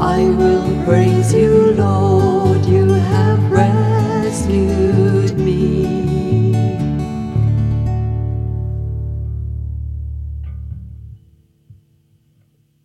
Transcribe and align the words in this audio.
I 0.00 0.22
will 0.30 0.84
praise 0.84 1.34
you, 1.34 1.72
Lord, 1.72 2.64
you 2.64 2.86
have 2.88 3.50
rescued. 3.50 3.77